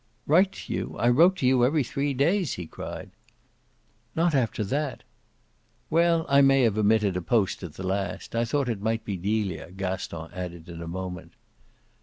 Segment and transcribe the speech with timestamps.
[0.25, 0.95] "Write to you?
[0.97, 3.11] I wrote to you every three days," he cried.
[4.15, 5.03] "Not after that."
[5.91, 9.15] "Well, I may have omitted a post at the last I thought it might be
[9.15, 11.33] Delia," Gaston added in a moment.